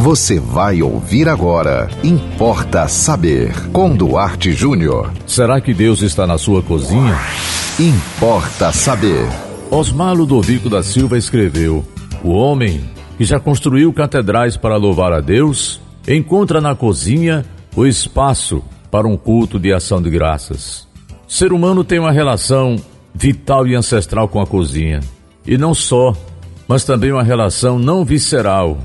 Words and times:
Você 0.00 0.40
vai 0.40 0.80
ouvir 0.80 1.28
agora. 1.28 1.86
Importa 2.02 2.88
saber. 2.88 3.52
Com 3.70 3.94
Duarte 3.94 4.50
Júnior. 4.50 5.12
Será 5.26 5.60
que 5.60 5.74
Deus 5.74 6.00
está 6.00 6.26
na 6.26 6.38
sua 6.38 6.62
cozinha? 6.62 7.18
Importa 7.78 8.72
saber. 8.72 9.28
Osmar 9.70 10.14
Ludovico 10.14 10.70
da 10.70 10.82
Silva 10.82 11.18
escreveu: 11.18 11.84
O 12.24 12.30
homem 12.30 12.80
que 13.18 13.26
já 13.26 13.38
construiu 13.38 13.92
catedrais 13.92 14.56
para 14.56 14.78
louvar 14.78 15.12
a 15.12 15.20
Deus 15.20 15.82
encontra 16.08 16.62
na 16.62 16.74
cozinha 16.74 17.44
o 17.76 17.84
espaço 17.84 18.64
para 18.90 19.06
um 19.06 19.18
culto 19.18 19.58
de 19.58 19.70
ação 19.70 20.00
de 20.00 20.08
graças. 20.08 20.88
O 21.28 21.30
ser 21.30 21.52
humano 21.52 21.84
tem 21.84 21.98
uma 21.98 22.10
relação 22.10 22.76
vital 23.14 23.66
e 23.66 23.74
ancestral 23.74 24.28
com 24.28 24.40
a 24.40 24.46
cozinha. 24.46 25.00
E 25.46 25.58
não 25.58 25.74
só, 25.74 26.16
mas 26.66 26.84
também 26.84 27.12
uma 27.12 27.22
relação 27.22 27.78
não 27.78 28.02
visceral, 28.02 28.78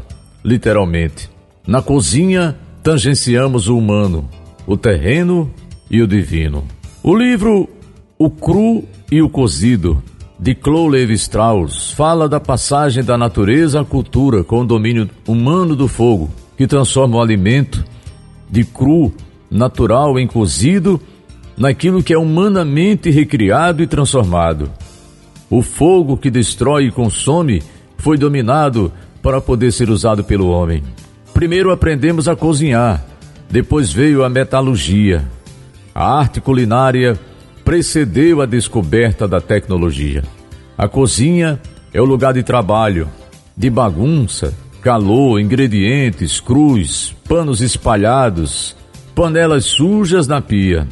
literalmente. 0.45 1.27
Na 1.67 1.81
cozinha, 1.81 2.55
tangenciamos 2.83 3.67
o 3.67 3.75
humano, 3.75 4.29
o 4.67 4.77
terreno 4.77 5.51
e 5.89 6.03
o 6.03 6.07
divino. 6.07 6.63
O 7.01 7.15
livro 7.15 7.67
O 8.19 8.29
Cru 8.29 8.83
e 9.11 9.23
o 9.23 9.27
Cozido, 9.27 10.01
de 10.39 10.55
Chloe 10.55 10.91
Levi-Strauss, 10.91 11.91
fala 11.91 12.29
da 12.29 12.39
passagem 12.39 13.03
da 13.03 13.17
natureza 13.17 13.81
à 13.81 13.85
cultura 13.85 14.43
com 14.43 14.61
o 14.61 14.65
domínio 14.65 15.09
humano 15.27 15.75
do 15.75 15.87
fogo, 15.87 16.29
que 16.55 16.67
transforma 16.67 17.17
o 17.17 17.21
alimento 17.21 17.83
de 18.47 18.63
cru, 18.63 19.11
natural, 19.49 20.19
em 20.19 20.27
cozido, 20.27 21.01
naquilo 21.57 22.03
que 22.03 22.13
é 22.13 22.17
humanamente 22.17 23.09
recriado 23.09 23.81
e 23.81 23.87
transformado. 23.87 24.69
O 25.49 25.63
fogo 25.63 26.17
que 26.17 26.29
destrói 26.29 26.85
e 26.85 26.91
consome 26.91 27.63
foi 27.97 28.17
dominado 28.17 28.91
para 29.25 29.41
poder 29.41 29.71
ser 29.71 29.89
usado 29.89 30.23
pelo 30.23 30.49
homem. 30.49 30.83
Primeiro 31.33 31.71
aprendemos 31.71 32.27
a 32.27 32.35
cozinhar, 32.35 33.03
depois 33.49 33.91
veio 33.91 34.23
a 34.23 34.29
metalurgia. 34.29 35.27
A 35.95 36.19
arte 36.19 36.39
culinária 36.39 37.19
precedeu 37.63 38.39
a 38.39 38.45
descoberta 38.45 39.27
da 39.27 39.41
tecnologia. 39.41 40.23
A 40.77 40.87
cozinha 40.87 41.59
é 41.91 41.99
o 41.99 42.05
lugar 42.05 42.35
de 42.35 42.43
trabalho, 42.43 43.09
de 43.57 43.67
bagunça, 43.67 44.53
calor, 44.79 45.39
ingredientes, 45.39 46.39
cruz, 46.39 47.15
panos 47.27 47.61
espalhados, 47.61 48.75
panelas 49.15 49.65
sujas 49.65 50.27
na 50.27 50.39
pia. 50.39 50.87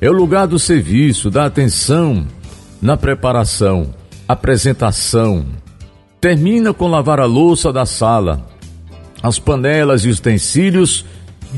É 0.00 0.10
o 0.10 0.12
lugar 0.12 0.48
do 0.48 0.58
serviço, 0.58 1.30
da 1.30 1.44
atenção, 1.44 2.26
na 2.82 2.96
preparação, 2.96 3.94
apresentação, 4.26 5.46
Termina 6.20 6.74
com 6.74 6.86
lavar 6.86 7.18
a 7.18 7.24
louça 7.24 7.72
da 7.72 7.86
sala, 7.86 8.46
as 9.22 9.38
panelas 9.38 10.04
e 10.04 10.10
utensílios 10.10 11.04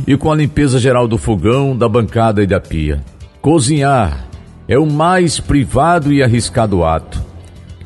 e 0.06 0.16
com 0.16 0.30
a 0.30 0.36
limpeza 0.36 0.78
geral 0.78 1.08
do 1.08 1.18
fogão, 1.18 1.76
da 1.76 1.88
bancada 1.88 2.42
e 2.42 2.46
da 2.46 2.60
pia. 2.60 3.02
Cozinhar 3.40 4.24
é 4.68 4.78
o 4.78 4.86
mais 4.86 5.40
privado 5.40 6.12
e 6.12 6.22
arriscado 6.22 6.84
ato. 6.84 7.20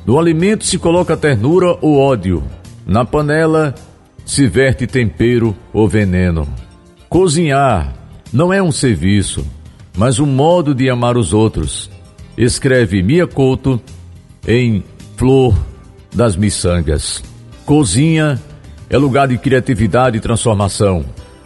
No 0.05 0.19
alimento 0.19 0.67
se 0.67 0.79
coloca 0.79 1.17
ternura 1.17 1.79
ou 1.81 1.99
ódio. 1.99 2.45
Na 2.87 3.07
panela 3.07 3.75
se 4.27 4.47
verte 4.47 4.87
tempero 4.87 5.57
ou 5.73 5.89
veneno. 5.89 6.47
Cozinhar 7.09 7.95
não 8.31 8.53
é 8.53 8.63
um 8.63 8.71
serviço, 8.71 9.47
mas 9.97 10.19
um 10.19 10.27
modo 10.27 10.75
de 10.75 10.91
amar 10.91 11.17
os 11.17 11.33
outros. 11.33 11.91
Escreve 12.37 13.03
Mia 13.03 13.27
Couto 13.27 13.81
em 14.47 14.85
Flor 15.17 15.57
das 16.17 16.35
miçangas. 16.35 17.23
Cozinha 17.67 18.41
é 18.89 18.97
lugar 18.97 19.29
de 19.29 19.37
criatividade 19.37 20.17
e 20.17 20.21
transformação, 20.21 21.05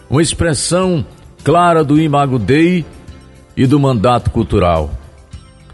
uma 0.09 0.23
expressão 0.23 1.05
clara 1.43 1.83
do 1.83 2.01
Imago 2.01 2.39
Dei 2.39 2.87
e 3.57 3.67
do 3.67 3.81
mandato 3.81 4.31
cultural. 4.31 4.91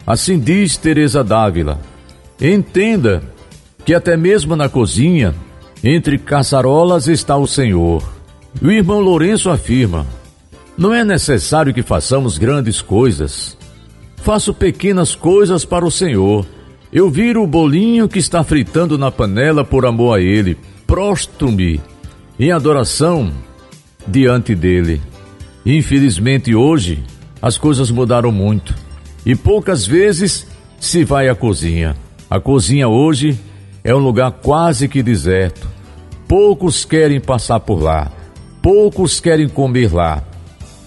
Assim 0.06 0.38
diz 0.38 0.76
Teresa 0.76 1.22
Dávila. 1.22 1.78
Entenda 2.40 3.22
que 3.84 3.94
até 3.94 4.16
mesmo 4.16 4.56
na 4.56 4.68
cozinha, 4.68 5.34
entre 5.84 6.18
caçarolas 6.18 7.06
está 7.06 7.36
o 7.36 7.46
Senhor. 7.46 8.02
O 8.62 8.70
irmão 8.70 9.00
Lourenço 9.00 9.50
afirma: 9.50 10.06
não 10.78 10.94
é 10.94 11.04
necessário 11.04 11.74
que 11.74 11.82
façamos 11.82 12.38
grandes 12.38 12.80
coisas. 12.80 13.56
Faço 14.16 14.54
pequenas 14.54 15.14
coisas 15.14 15.64
para 15.64 15.84
o 15.84 15.90
Senhor 15.90 16.46
eu 16.96 17.10
viro 17.10 17.42
o 17.42 17.46
bolinho 17.46 18.08
que 18.08 18.18
está 18.18 18.42
fritando 18.42 18.96
na 18.96 19.10
panela 19.10 19.62
por 19.62 19.84
amor 19.84 20.16
a 20.16 20.22
ele. 20.22 20.56
Prostro-me 20.86 21.78
em 22.40 22.50
adoração 22.50 23.30
diante 24.08 24.54
dele. 24.54 25.02
Infelizmente 25.66 26.54
hoje 26.54 27.04
as 27.42 27.58
coisas 27.58 27.90
mudaram 27.90 28.32
muito 28.32 28.74
e 29.26 29.36
poucas 29.36 29.86
vezes 29.86 30.46
se 30.80 31.04
vai 31.04 31.28
à 31.28 31.34
cozinha. 31.34 31.94
A 32.30 32.40
cozinha 32.40 32.88
hoje 32.88 33.38
é 33.84 33.94
um 33.94 33.98
lugar 33.98 34.32
quase 34.32 34.88
que 34.88 35.02
deserto. 35.02 35.68
Poucos 36.26 36.86
querem 36.86 37.20
passar 37.20 37.60
por 37.60 37.82
lá, 37.82 38.10
poucos 38.62 39.20
querem 39.20 39.50
comer 39.50 39.92
lá. 39.92 40.24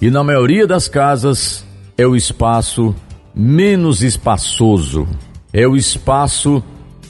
E 0.02 0.10
na 0.10 0.24
maioria 0.24 0.66
das 0.66 0.88
casas 0.88 1.64
é 1.96 2.08
o 2.08 2.16
espaço 2.16 2.96
menos 3.36 4.02
espaçoso 4.02 5.08
é 5.54 5.68
o 5.68 5.76
espaço 5.76 6.64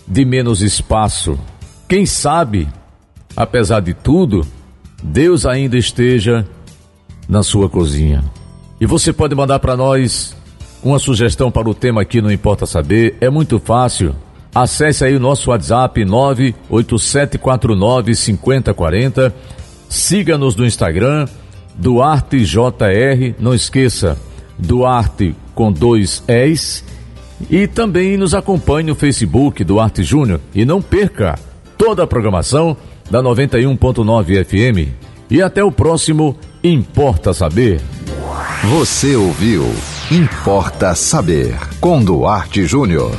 de 0.08 0.26
menos 0.26 0.62
espaço. 0.62 1.38
Quem 1.88 2.06
sabe, 2.06 2.68
apesar 3.36 3.82
de 3.82 3.94
tudo, 3.94 4.46
Deus 5.02 5.46
ainda 5.46 5.78
esteja 5.78 6.46
na 7.28 7.44
sua 7.44 7.70
cozinha. 7.70 8.24
E 8.80 8.86
você 8.86 9.14
pode 9.14 9.36
mandar 9.36 9.60
para 9.60 9.76
nós 9.76 10.36
uma 10.84 11.00
sugestão 11.00 11.52
para 11.52 11.70
o 11.70 11.74
tema 11.74 12.02
aqui 12.02 12.22
Não 12.22 12.32
Importa 12.32 12.66
Saber. 12.66 13.18
É 13.20 13.30
muito 13.30 13.60
fácil. 13.60 14.16
Acesse 14.54 15.04
aí 15.04 15.16
o 15.16 15.20
nosso 15.20 15.50
WhatsApp 15.52 16.04
98749 16.04 18.16
5040. 18.16 19.36
Siga-nos 19.88 20.56
no 20.56 20.66
Instagram, 20.66 21.28
DuarteJR. 21.76 23.36
Não 23.40 23.54
esqueça, 23.54 24.18
Duarte 24.58 25.36
com 25.54 25.72
dois 25.72 26.24
S 26.28 26.84
e 27.50 27.68
também 27.68 28.18
nos 28.18 28.34
acompanhe 28.34 28.88
no 28.88 28.96
Facebook 28.96 29.64
do 29.64 29.80
Arte 29.80 30.04
Júnior 30.04 30.40
e 30.54 30.66
não 30.66 30.82
perca 30.82 31.38
toda 31.78 32.04
a 32.04 32.08
programação 32.08 32.76
da 33.10 33.22
91.9 33.22 34.46
FM. 34.46 34.94
E 35.30 35.42
até 35.42 35.64
o 35.64 35.72
próximo 35.72 36.36
Importa 36.64 37.34
Saber. 37.34 37.80
Você 38.64 39.16
ouviu 39.16 39.64
Importa 40.12 40.96
Saber 40.96 41.56
com 41.80 42.04
Duarte 42.04 42.66
Júnior. 42.66 43.12